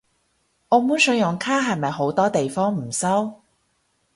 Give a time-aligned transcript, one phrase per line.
[0.69, 3.39] 澳門信用卡係咪好多地方唔收？